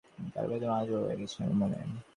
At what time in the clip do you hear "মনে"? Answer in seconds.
1.61-1.77